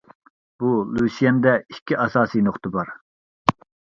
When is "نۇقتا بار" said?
2.47-2.93